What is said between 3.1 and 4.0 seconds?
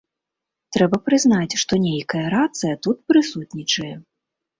прысутнічае.